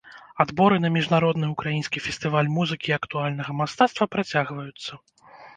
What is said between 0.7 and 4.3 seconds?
на міжнародны ўкраінскі фестываль музыкі і актуальнага мастацтва